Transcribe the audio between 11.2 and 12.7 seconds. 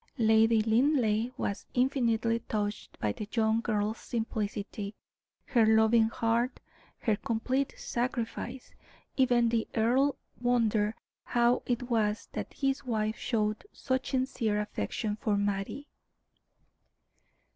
how it was that